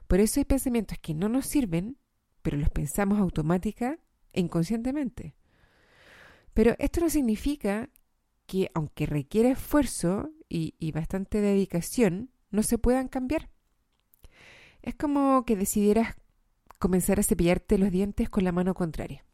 Por 0.08 0.20
eso 0.20 0.40
hay 0.40 0.46
pensamientos 0.46 0.98
que 1.00 1.14
no 1.14 1.30
nos 1.30 1.46
sirven, 1.46 1.98
pero 2.42 2.58
los 2.58 2.70
pensamos 2.70 3.20
automática 3.20 4.00
inconscientemente. 4.34 5.36
Pero 6.54 6.76
esto 6.80 7.02
no 7.02 7.10
significa 7.10 7.90
que, 8.46 8.72
aunque 8.74 9.06
requiere 9.06 9.52
esfuerzo 9.52 10.32
y, 10.50 10.76
y 10.80 10.92
bastante 10.92 11.42
dedicación, 11.42 12.32
no 12.50 12.64
se 12.64 12.78
puedan 12.78 13.10
cambiar. 13.10 13.50
Es 14.82 14.96
como 14.96 15.44
que 15.46 15.56
decidieras 15.56 16.16
comenzar 16.80 17.20
a 17.20 17.24
cepillarte 17.24 17.78
los 17.78 17.92
dientes 17.92 18.30
con 18.30 18.44
la 18.44 18.52
mano 18.52 18.74
contraria. 18.74 19.26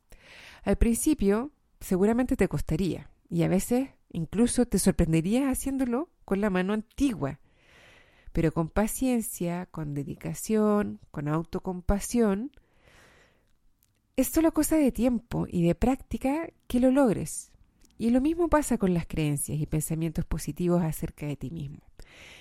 Al 0.64 0.78
principio 0.78 1.52
seguramente 1.80 2.36
te 2.36 2.48
costaría 2.48 3.12
y 3.30 3.44
a 3.44 3.48
veces 3.48 3.90
incluso 4.10 4.66
te 4.66 4.80
sorprenderías 4.80 5.46
haciéndolo 5.46 6.10
con 6.26 6.42
la 6.42 6.50
mano 6.50 6.74
antigua. 6.74 7.40
Pero 8.34 8.52
con 8.52 8.68
paciencia, 8.68 9.68
con 9.68 9.94
dedicación, 9.94 11.00
con 11.12 11.28
autocompasión, 11.28 12.52
es 14.16 14.28
solo 14.28 14.54
cosa 14.54 14.76
de 14.76 14.92
tiempo 14.92 15.48
y 15.50 15.66
de 15.66 15.76
práctica 15.76 16.50
que 16.68 16.80
lo 16.80 16.92
logres. 16.92 17.52
Y 17.98 18.10
lo 18.10 18.22
mismo 18.22 18.50
pasa 18.50 18.78
con 18.78 18.94
las 18.94 19.08
creencias 19.08 19.60
y 19.60 19.66
pensamientos 19.66 20.26
positivos 20.26 20.84
acerca 20.84 21.26
de 21.26 21.36
ti 21.36 21.52
mismo. 21.52 21.80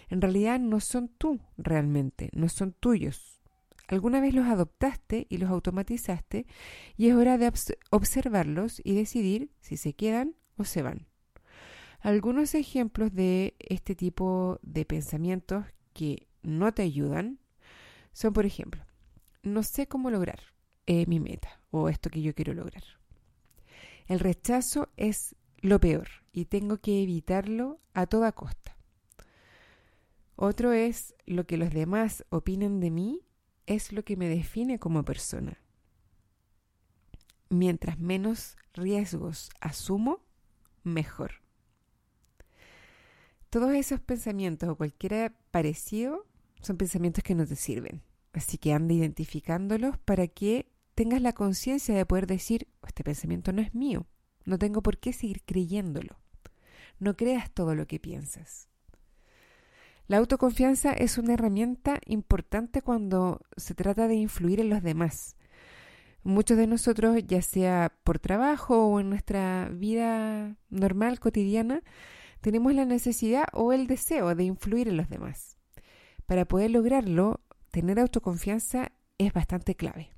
En 0.08 0.20
realidad 0.20 0.58
no 0.58 0.80
son 0.80 1.08
tú 1.08 1.40
realmente, 1.56 2.30
no 2.32 2.48
son 2.48 2.72
tuyos. 2.72 3.40
Alguna 3.88 4.20
vez 4.20 4.34
los 4.34 4.46
adoptaste 4.46 5.26
y 5.28 5.38
los 5.38 5.50
automatizaste 5.50 6.46
y 6.96 7.08
es 7.08 7.14
hora 7.14 7.36
de 7.36 7.52
observarlos 7.90 8.80
y 8.84 8.94
decidir 8.94 9.50
si 9.60 9.76
se 9.76 9.92
quedan 9.92 10.34
o 10.56 10.64
se 10.64 10.82
van. 10.82 11.06
Algunos 12.00 12.54
ejemplos 12.54 13.14
de 13.14 13.54
este 13.58 13.94
tipo 13.94 14.58
de 14.62 14.84
pensamientos 14.84 15.66
que 15.92 16.26
no 16.42 16.72
te 16.72 16.82
ayudan 16.82 17.38
son, 18.12 18.32
por 18.32 18.46
ejemplo, 18.46 18.84
no 19.42 19.62
sé 19.62 19.86
cómo 19.86 20.10
lograr 20.10 20.40
eh, 20.86 21.06
mi 21.06 21.20
meta 21.20 21.60
o 21.70 21.88
esto 21.88 22.10
que 22.10 22.22
yo 22.22 22.34
quiero 22.34 22.54
lograr. 22.54 22.82
El 24.06 24.20
rechazo 24.20 24.88
es 24.96 25.34
lo 25.58 25.80
peor 25.80 26.08
y 26.32 26.46
tengo 26.46 26.78
que 26.78 27.02
evitarlo 27.02 27.80
a 27.94 28.06
toda 28.06 28.32
costa. 28.32 28.76
Otro 30.36 30.72
es 30.72 31.14
lo 31.26 31.46
que 31.46 31.56
los 31.56 31.70
demás 31.70 32.24
opinen 32.30 32.80
de 32.80 32.90
mí 32.90 33.20
es 33.66 33.92
lo 33.92 34.04
que 34.04 34.16
me 34.16 34.28
define 34.28 34.78
como 34.78 35.04
persona. 35.04 35.58
Mientras 37.48 37.98
menos 37.98 38.56
riesgos 38.74 39.50
asumo, 39.60 40.24
mejor. 40.82 41.42
Todos 43.50 43.72
esos 43.74 44.00
pensamientos 44.00 44.68
o 44.68 44.76
cualquiera 44.76 45.34
parecido 45.52 46.26
son 46.60 46.76
pensamientos 46.76 47.22
que 47.22 47.36
no 47.36 47.46
te 47.46 47.54
sirven. 47.54 48.02
Así 48.32 48.58
que 48.58 48.72
anda 48.72 48.94
identificándolos 48.94 49.98
para 49.98 50.26
que 50.26 50.72
tengas 50.94 51.22
la 51.22 51.32
conciencia 51.32 51.94
de 51.94 52.06
poder 52.06 52.26
decir, 52.26 52.66
este 52.86 53.04
pensamiento 53.04 53.52
no 53.52 53.62
es 53.62 53.74
mío, 53.74 54.06
no 54.44 54.58
tengo 54.58 54.82
por 54.82 54.98
qué 54.98 55.12
seguir 55.12 55.42
creyéndolo. 55.44 56.18
No 56.98 57.16
creas 57.16 57.50
todo 57.50 57.74
lo 57.74 57.86
que 57.86 58.00
piensas. 58.00 58.68
La 60.08 60.18
autoconfianza 60.18 60.92
es 60.92 61.18
una 61.18 61.34
herramienta 61.34 62.00
importante 62.06 62.82
cuando 62.82 63.40
se 63.56 63.74
trata 63.74 64.08
de 64.08 64.14
influir 64.14 64.60
en 64.60 64.70
los 64.70 64.82
demás. 64.82 65.36
Muchos 66.24 66.56
de 66.56 66.66
nosotros, 66.66 67.16
ya 67.26 67.42
sea 67.42 67.92
por 68.04 68.18
trabajo 68.18 68.86
o 68.86 69.00
en 69.00 69.10
nuestra 69.10 69.68
vida 69.72 70.56
normal, 70.70 71.18
cotidiana, 71.18 71.82
tenemos 72.42 72.74
la 72.74 72.84
necesidad 72.84 73.44
o 73.52 73.72
el 73.72 73.86
deseo 73.86 74.34
de 74.34 74.44
influir 74.44 74.88
en 74.88 74.96
los 74.98 75.08
demás. 75.08 75.56
Para 76.26 76.44
poder 76.44 76.72
lograrlo, 76.72 77.40
tener 77.70 77.98
autoconfianza 77.98 78.92
es 79.16 79.32
bastante 79.32 79.76
clave. 79.76 80.10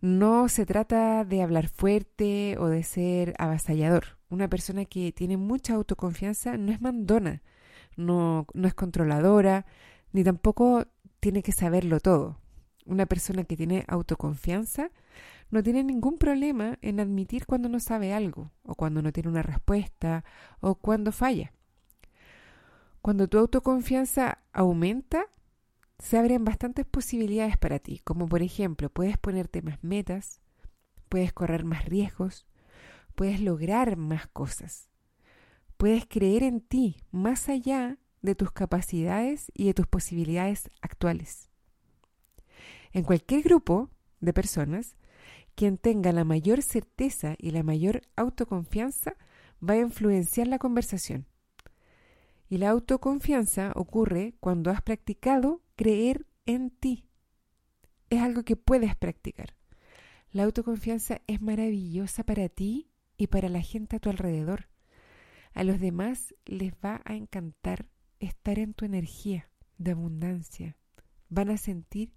No 0.00 0.48
se 0.48 0.66
trata 0.66 1.24
de 1.24 1.42
hablar 1.42 1.68
fuerte 1.68 2.56
o 2.58 2.68
de 2.68 2.82
ser 2.82 3.34
avasallador. 3.38 4.18
Una 4.28 4.48
persona 4.48 4.84
que 4.84 5.12
tiene 5.12 5.38
mucha 5.38 5.74
autoconfianza 5.74 6.58
no 6.58 6.72
es 6.72 6.82
mandona, 6.82 7.42
no, 7.96 8.46
no 8.52 8.68
es 8.68 8.74
controladora, 8.74 9.64
ni 10.12 10.22
tampoco 10.22 10.84
tiene 11.20 11.42
que 11.42 11.52
saberlo 11.52 12.00
todo. 12.00 12.38
Una 12.84 13.06
persona 13.06 13.44
que 13.44 13.56
tiene 13.56 13.84
autoconfianza 13.88 14.90
no 15.50 15.62
tiene 15.62 15.84
ningún 15.84 16.18
problema 16.18 16.78
en 16.82 17.00
admitir 17.00 17.46
cuando 17.46 17.68
no 17.68 17.80
sabe 17.80 18.12
algo, 18.12 18.50
o 18.62 18.74
cuando 18.74 19.02
no 19.02 19.12
tiene 19.12 19.28
una 19.28 19.42
respuesta, 19.42 20.24
o 20.60 20.74
cuando 20.74 21.12
falla. 21.12 21.52
Cuando 23.02 23.28
tu 23.28 23.38
autoconfianza 23.38 24.38
aumenta, 24.52 25.26
se 25.98 26.18
abren 26.18 26.44
bastantes 26.44 26.86
posibilidades 26.86 27.56
para 27.56 27.78
ti, 27.78 28.00
como 28.04 28.26
por 28.28 28.42
ejemplo, 28.42 28.90
puedes 28.90 29.18
ponerte 29.18 29.62
más 29.62 29.82
metas, 29.82 30.40
puedes 31.08 31.32
correr 31.32 31.64
más 31.64 31.84
riesgos, 31.84 32.46
puedes 33.14 33.40
lograr 33.40 33.96
más 33.96 34.26
cosas, 34.28 34.88
puedes 35.76 36.06
creer 36.06 36.42
en 36.42 36.60
ti 36.60 36.96
más 37.10 37.48
allá 37.48 37.98
de 38.22 38.34
tus 38.34 38.50
capacidades 38.50 39.52
y 39.54 39.66
de 39.66 39.74
tus 39.74 39.86
posibilidades 39.86 40.70
actuales. 40.80 41.50
En 42.92 43.04
cualquier 43.04 43.42
grupo 43.42 43.90
de 44.20 44.32
personas, 44.32 44.96
quien 45.54 45.78
tenga 45.78 46.12
la 46.12 46.24
mayor 46.24 46.62
certeza 46.62 47.36
y 47.38 47.50
la 47.50 47.62
mayor 47.62 48.02
autoconfianza 48.16 49.16
va 49.62 49.74
a 49.74 49.78
influenciar 49.78 50.48
la 50.48 50.58
conversación. 50.58 51.26
Y 52.48 52.58
la 52.58 52.70
autoconfianza 52.70 53.72
ocurre 53.74 54.34
cuando 54.40 54.70
has 54.70 54.82
practicado 54.82 55.62
creer 55.76 56.26
en 56.46 56.70
ti. 56.70 57.08
Es 58.10 58.20
algo 58.20 58.42
que 58.42 58.56
puedes 58.56 58.94
practicar. 58.96 59.56
La 60.30 60.44
autoconfianza 60.44 61.20
es 61.26 61.40
maravillosa 61.40 62.24
para 62.24 62.48
ti 62.48 62.90
y 63.16 63.28
para 63.28 63.48
la 63.48 63.62
gente 63.62 63.96
a 63.96 64.00
tu 64.00 64.10
alrededor. 64.10 64.68
A 65.52 65.62
los 65.62 65.80
demás 65.80 66.34
les 66.44 66.72
va 66.72 67.00
a 67.04 67.14
encantar 67.14 67.88
estar 68.18 68.58
en 68.58 68.74
tu 68.74 68.84
energía 68.84 69.50
de 69.78 69.92
abundancia. 69.92 70.76
Van 71.28 71.50
a 71.50 71.56
sentir 71.56 72.12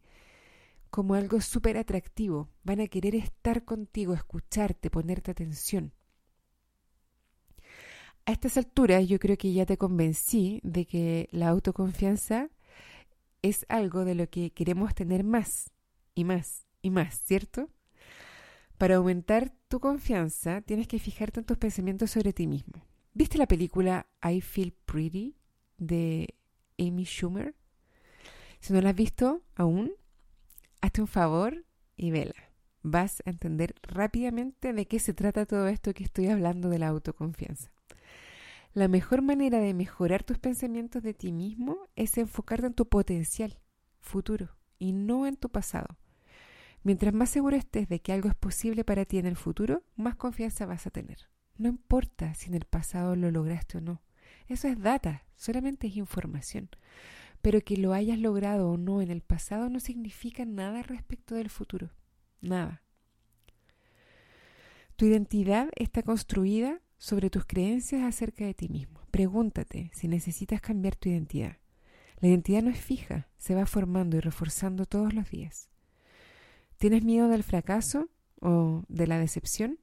como 0.89 1.15
algo 1.15 1.41
súper 1.41 1.77
atractivo. 1.77 2.49
Van 2.63 2.79
a 2.79 2.87
querer 2.87 3.15
estar 3.15 3.65
contigo, 3.65 4.13
escucharte, 4.13 4.89
ponerte 4.89 5.31
atención. 5.31 5.93
A 8.25 8.31
estas 8.31 8.57
alturas 8.57 9.07
yo 9.07 9.19
creo 9.19 9.37
que 9.37 9.53
ya 9.53 9.65
te 9.65 9.77
convencí 9.77 10.59
de 10.63 10.85
que 10.85 11.29
la 11.31 11.47
autoconfianza 11.47 12.49
es 13.41 13.65
algo 13.69 14.03
de 14.03 14.15
lo 14.15 14.29
que 14.29 14.51
queremos 14.51 14.93
tener 14.93 15.23
más 15.23 15.71
y 16.13 16.25
más 16.25 16.65
y 16.81 16.89
más, 16.89 17.21
¿cierto? 17.23 17.69
Para 18.77 18.97
aumentar 18.97 19.53
tu 19.69 19.79
confianza 19.79 20.61
tienes 20.61 20.87
que 20.87 20.99
fijarte 20.99 21.39
en 21.39 21.45
tus 21.45 21.57
pensamientos 21.57 22.11
sobre 22.11 22.33
ti 22.33 22.47
mismo. 22.47 22.85
¿Viste 23.13 23.37
la 23.37 23.47
película 23.47 24.07
I 24.21 24.41
Feel 24.41 24.73
Pretty 24.73 25.37
de 25.77 26.35
Amy 26.77 27.05
Schumer? 27.05 27.55
Si 28.59 28.73
no 28.73 28.81
la 28.81 28.89
has 28.89 28.95
visto 28.95 29.41
aún, 29.55 29.91
hazte 30.81 31.01
un 31.01 31.07
favor 31.07 31.65
y 31.95 32.11
vela. 32.11 32.35
Vas 32.83 33.21
a 33.25 33.29
entender 33.29 33.75
rápidamente 33.81 34.73
de 34.73 34.87
qué 34.87 34.99
se 34.99 35.13
trata 35.13 35.45
todo 35.45 35.67
esto 35.67 35.93
que 35.93 36.03
estoy 36.03 36.27
hablando 36.27 36.69
de 36.69 36.79
la 36.79 36.87
autoconfianza. 36.87 37.71
La 38.73 38.87
mejor 38.87 39.21
manera 39.21 39.59
de 39.59 39.73
mejorar 39.73 40.23
tus 40.23 40.37
pensamientos 40.37 41.01
de 41.01 41.13
ti 41.13 41.31
mismo 41.31 41.77
es 41.95 42.17
enfocarte 42.17 42.67
en 42.67 42.73
tu 42.73 42.87
potencial 42.87 43.59
futuro 43.99 44.55
y 44.77 44.93
no 44.93 45.25
en 45.25 45.35
tu 45.35 45.49
pasado. 45.49 45.97
Mientras 46.83 47.13
más 47.13 47.29
seguro 47.29 47.57
estés 47.57 47.89
de 47.89 48.01
que 48.01 48.13
algo 48.13 48.29
es 48.29 48.35
posible 48.35 48.83
para 48.83 49.05
ti 49.05 49.17
en 49.17 49.25
el 49.25 49.35
futuro, 49.35 49.83
más 49.95 50.15
confianza 50.15 50.65
vas 50.65 50.85
a 50.87 50.91
tener. 50.91 51.27
No 51.57 51.67
importa 51.67 52.33
si 52.35 52.49
en 52.49 52.53
el 52.53 52.65
pasado 52.65 53.15
lo 53.15 53.31
lograste 53.31 53.79
o 53.79 53.81
no. 53.81 54.01
Eso 54.47 54.67
es 54.67 54.79
data, 54.79 55.23
solamente 55.35 55.87
es 55.87 55.97
información. 55.97 56.69
Pero 57.47 57.61
que 57.61 57.77
lo 57.77 57.93
hayas 57.93 58.19
logrado 58.19 58.71
o 58.71 58.75
no 58.75 59.01
en 59.01 59.09
el 59.09 59.21
pasado 59.21 59.69
no 59.69 59.79
significa 59.79 60.43
nada 60.43 60.83
respecto 60.83 61.33
del 61.33 61.49
futuro. 61.49 61.91
Nada. 62.41 62.83
Tu 64.97 65.05
identidad 65.05 65.69
está 65.77 66.03
construida 66.03 66.81
sobre 66.97 67.29
tus 67.29 67.45
creencias 67.45 68.03
acerca 68.03 68.43
de 68.43 68.53
ti 68.53 68.67
mismo. 68.67 68.99
Pregúntate 69.11 69.91
si 69.93 70.09
necesitas 70.09 70.59
cambiar 70.59 70.97
tu 70.97 71.07
identidad. 71.07 71.55
La 72.19 72.27
identidad 72.27 72.63
no 72.63 72.69
es 72.69 72.81
fija, 72.81 73.29
se 73.37 73.55
va 73.55 73.65
formando 73.65 74.17
y 74.17 74.19
reforzando 74.19 74.85
todos 74.85 75.13
los 75.13 75.31
días. 75.31 75.69
¿Tienes 76.77 77.05
miedo 77.05 77.29
del 77.29 77.43
fracaso 77.43 78.09
o 78.41 78.83
de 78.89 79.07
la 79.07 79.19
decepción? 79.19 79.79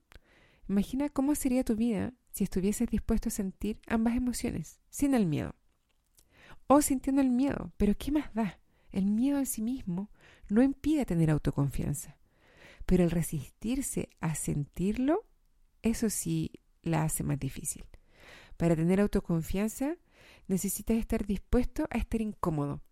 Imagina 0.68 1.08
cómo 1.08 1.34
sería 1.34 1.64
tu 1.64 1.76
vida 1.76 2.12
si 2.30 2.44
estuvieses 2.44 2.90
dispuesto 2.90 3.30
a 3.30 3.32
sentir 3.32 3.80
ambas 3.86 4.16
emociones, 4.16 4.82
sin 4.90 5.14
el 5.14 5.24
miedo. 5.24 5.54
O 6.66 6.80
sintiendo 6.82 7.20
el 7.20 7.30
miedo, 7.30 7.72
pero 7.76 7.94
¿qué 7.96 8.10
más 8.10 8.32
da? 8.34 8.58
El 8.90 9.06
miedo 9.06 9.38
en 9.38 9.46
sí 9.46 9.60
mismo 9.60 10.10
no 10.48 10.62
impide 10.62 11.04
tener 11.04 11.30
autoconfianza, 11.30 12.16
pero 12.86 13.04
el 13.04 13.10
resistirse 13.10 14.08
a 14.20 14.34
sentirlo, 14.34 15.24
eso 15.82 16.10
sí 16.10 16.52
la 16.82 17.02
hace 17.02 17.22
más 17.22 17.38
difícil. 17.38 17.84
Para 18.56 18.76
tener 18.76 19.00
autoconfianza 19.00 19.96
necesitas 20.46 20.96
estar 20.96 21.26
dispuesto 21.26 21.86
a 21.90 21.98
estar 21.98 22.20
incómodo. 22.20 22.82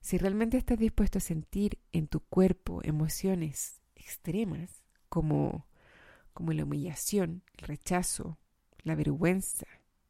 Si 0.00 0.18
realmente 0.18 0.56
estás 0.56 0.78
dispuesto 0.78 1.18
a 1.18 1.22
sentir 1.22 1.78
en 1.92 2.08
tu 2.08 2.20
cuerpo 2.20 2.80
emociones 2.82 3.80
extremas 3.94 4.82
como, 5.08 5.66
como 6.32 6.52
la 6.52 6.64
humillación, 6.64 7.42
el 7.56 7.66
rechazo, 7.68 8.38
la 8.82 8.96
vergüenza, 8.96 9.66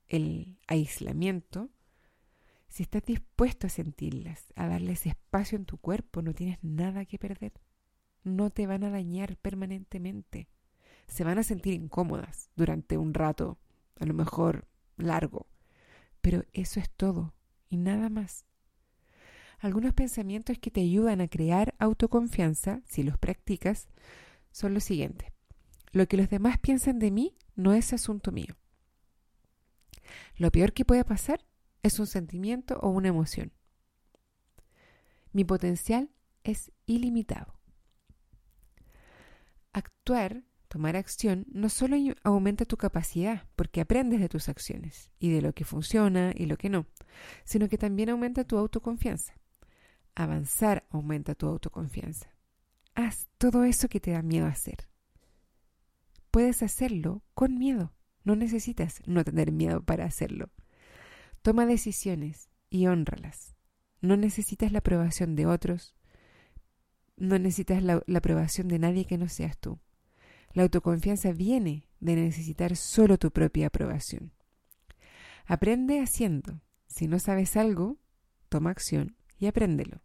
el 0.09 0.59
aislamiento, 0.67 1.69
si 2.73 2.83
estás 2.83 3.05
dispuesto 3.05 3.67
a 3.67 3.71
sentirlas, 3.71 4.53
a 4.57 4.67
darles 4.67 5.07
espacio 5.07 5.57
en 5.57 5.65
tu 5.65 5.79
cuerpo, 5.79 6.23
no 6.23 6.35
tienes 6.35 6.59
nada 6.63 7.05
que 7.05 7.19
perder. 7.19 7.53
No 8.25 8.51
te 8.51 8.67
van 8.67 8.85
a 8.85 8.91
dañar 8.91 9.37
permanentemente 9.37 10.49
se 11.13 11.25
van 11.25 11.39
a 11.39 11.43
sentir 11.43 11.75
incómodas 11.75 12.51
durante 12.57 12.97
un 12.97 13.15
rato, 13.15 13.59
a 14.01 14.07
lo 14.07 14.15
mejor 14.15 14.67
largo, 14.97 15.47
pero 16.21 16.45
eso 16.53 16.81
es 16.81 16.91
todo 16.91 17.35
y 17.69 17.77
nada 17.77 18.09
más. 18.09 18.47
Algunos 19.59 19.93
pensamientos 19.93 20.59
que 20.59 20.71
te 20.71 20.81
ayudan 20.81 21.21
a 21.21 21.29
crear 21.29 21.75
autoconfianza, 21.79 22.81
si 22.89 23.03
los 23.03 23.19
practicas, 23.19 23.89
son 24.51 24.75
los 24.75 24.85
siguientes. 24.85 25.31
Lo 25.93 26.07
que 26.09 26.17
los 26.17 26.29
demás 26.29 26.59
piensan 26.59 26.99
de 26.99 27.11
mí 27.11 27.37
no 27.55 27.73
es 27.75 27.93
asunto 27.93 28.33
mío. 28.33 28.57
Lo 30.37 30.51
peor 30.51 30.73
que 30.73 30.85
puede 30.85 31.05
pasar 31.05 31.45
es 31.83 31.99
un 31.99 32.07
sentimiento 32.07 32.79
o 32.81 32.89
una 32.89 33.09
emoción. 33.09 33.53
Mi 35.33 35.45
potencial 35.45 36.11
es 36.45 36.73
ilimitado. 36.87 37.59
Actuar 39.73 40.45
Tomar 40.73 40.97
acción 40.97 41.45
no 41.53 41.69
solo 41.69 41.99
aumenta 42.23 42.65
tu 42.65 42.79
capacidad, 42.79 43.47
porque 43.57 43.83
aprendes 43.83 44.21
de 44.21 44.31
tus 44.31 44.49
acciones 44.49 45.11
y 45.19 45.31
de 45.31 45.43
lo 45.43 45.53
que 45.53 45.67
funciona 45.67 46.33
y 46.35 46.47
lo 46.47 46.57
que 46.57 46.71
no, 46.71 46.87
sino 47.45 47.69
que 47.69 47.77
también 47.77 48.09
aumenta 48.09 48.45
tu 48.45 48.57
autoconfianza. 48.57 49.35
Avanzar 50.15 50.87
aumenta 50.89 51.35
tu 51.35 51.47
autoconfianza. 51.47 52.35
Haz 52.95 53.29
todo 53.37 53.65
eso 53.65 53.91
que 53.91 54.01
te 54.01 54.13
da 54.13 54.23
miedo 54.23 54.47
hacer. 54.47 54.89
Puedes 56.31 56.63
hacerlo 56.63 57.23
con 57.35 57.59
miedo. 57.59 57.93
No 58.25 58.35
necesitas 58.35 59.03
no 59.05 59.25
tener 59.25 59.53
miedo 59.53 59.83
para 59.83 60.07
hacerlo. 60.07 60.49
Toma 61.43 61.67
decisiones 61.67 62.49
y 62.71 62.87
honralas. 62.87 63.55
No 64.01 64.17
necesitas 64.17 64.73
la 64.73 64.79
aprobación 64.79 65.35
de 65.35 65.47
otros. 65.47 65.95
No 67.17 67.39
necesitas 67.39 67.83
la, 67.83 68.03
la 68.07 68.19
aprobación 68.19 68.69
de 68.69 68.79
nadie 68.79 69.05
que 69.05 69.19
no 69.19 69.29
seas 69.29 69.59
tú. 69.59 69.79
La 70.53 70.63
autoconfianza 70.63 71.33
viene 71.33 71.89
de 72.01 72.17
necesitar 72.17 72.77
solo 72.77 73.19
tu 73.19 73.31
propia 73.31 73.69
aprobación. 73.69 74.33
Aprende 75.47 76.01
haciendo. 76.01 76.61
Si 76.87 77.09
no 77.09 77.19
sabes 77.19 77.57
algo, 77.57 77.99
toma 78.49 78.71
acción 78.71 79.17
y 79.39 79.47
apréndelo. 79.47 80.03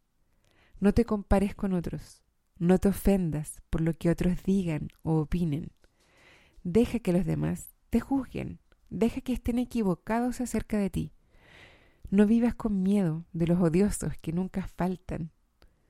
No 0.80 0.93
te 0.93 1.06
compares 1.06 1.54
con 1.54 1.73
otros. 1.73 2.23
No 2.58 2.80
te 2.80 2.88
ofendas 2.88 3.62
por 3.69 3.82
lo 3.82 3.93
que 3.93 4.10
otros 4.10 4.43
digan 4.43 4.89
o 5.04 5.19
opinen. 5.19 5.71
Deja 6.63 7.00
que 7.00 7.13
los 7.13 7.26
demás 7.26 7.76
te 7.89 8.00
juzguen. 8.00 8.60
Deja 8.89 9.21
que 9.21 9.34
estén 9.34 9.60
equivocados 9.60 10.41
acerca 10.41 10.78
de 10.78 10.89
ti. 10.89 11.13
No 12.10 12.26
vivas 12.26 12.56
con 12.56 12.84
miedo 12.84 13.26
de 13.34 13.48
los 13.48 13.60
odiosos 13.60 14.13
que 14.22 14.32
nunca 14.32 14.67
faltan, 14.67 15.32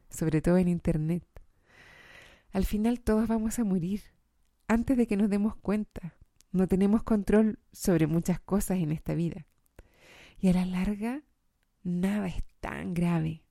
sobre 0.10 0.41
todo 0.41 0.58
en 0.58 0.67
Internet. 0.67 1.23
Al 2.51 2.65
final 2.65 3.01
todos 3.01 3.27
vamos 3.27 3.60
a 3.60 3.63
morir, 3.63 4.01
antes 4.67 4.97
de 4.97 5.06
que 5.06 5.15
nos 5.15 5.30
demos 5.30 5.56
cuenta. 5.58 6.15
No 6.51 6.67
tenemos 6.67 7.03
control 7.03 7.60
sobre 7.71 8.08
muchas 8.08 8.39
cosas 8.39 8.80
en 8.80 8.91
esta 8.91 9.13
vida. 9.13 9.45
Y 10.39 10.47
a 10.49 10.53
la 10.53 10.65
larga, 10.65 11.21
nada 11.84 12.27
es 12.27 12.43
tan 12.62 12.95
grave, 12.95 13.43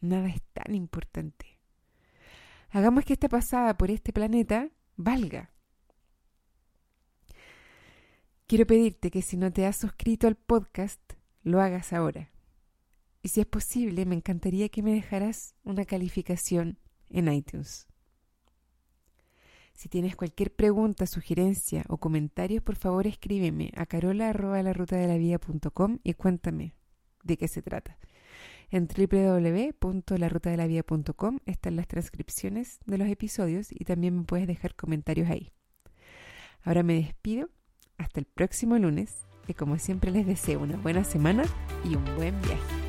nada 0.00 0.28
es 0.28 0.42
tan 0.52 0.74
importante. 0.74 1.58
Hagamos 2.70 3.04
que 3.04 3.12
esta 3.12 3.28
pasada 3.28 3.76
por 3.76 3.90
este 3.90 4.12
planeta 4.12 4.70
valga. 4.96 5.52
Quiero 8.46 8.66
pedirte 8.66 9.10
que 9.10 9.22
si 9.22 9.36
no 9.36 9.52
te 9.52 9.66
has 9.66 9.76
suscrito 9.76 10.26
al 10.26 10.36
podcast, 10.36 11.00
lo 11.42 11.60
hagas 11.60 11.92
ahora. 11.92 12.30
Y 13.22 13.28
si 13.28 13.40
es 13.40 13.46
posible, 13.46 14.04
me 14.04 14.16
encantaría 14.16 14.68
que 14.68 14.82
me 14.82 14.94
dejaras 14.94 15.54
una 15.62 15.84
calificación 15.84 16.80
en 17.08 17.32
iTunes. 17.32 17.86
Si 19.74 19.88
tienes 19.88 20.16
cualquier 20.16 20.52
pregunta, 20.54 21.06
sugerencia 21.06 21.84
o 21.88 21.98
comentario, 21.98 22.62
por 22.62 22.76
favor 22.76 23.06
escríbeme 23.06 23.70
a 23.76 23.86
carola.larutadelavida.com 23.86 25.98
y 26.02 26.14
cuéntame 26.14 26.74
de 27.22 27.36
qué 27.36 27.46
se 27.48 27.60
trata. 27.62 27.98
En 28.70 28.88
www.larutadelavida.com 28.88 31.38
están 31.46 31.76
las 31.76 31.86
transcripciones 31.88 32.80
de 32.86 32.98
los 32.98 33.08
episodios 33.08 33.68
y 33.70 33.84
también 33.84 34.18
me 34.18 34.24
puedes 34.24 34.46
dejar 34.46 34.74
comentarios 34.74 35.30
ahí. 35.30 35.52
Ahora 36.62 36.82
me 36.82 36.94
despido. 36.94 37.48
Hasta 37.98 38.20
el 38.20 38.26
próximo 38.26 38.78
lunes 38.78 39.26
y 39.52 39.54
como 39.54 39.78
siempre 39.78 40.10
les 40.10 40.26
deseo 40.26 40.60
una 40.60 40.78
buena 40.78 41.04
semana 41.04 41.44
y 41.84 41.94
un 41.94 42.04
buen 42.16 42.40
viaje. 42.40 42.81